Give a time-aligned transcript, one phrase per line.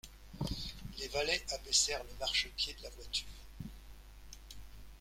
[0.97, 3.27] Les valets abaissèrent le marchepied de la voiture.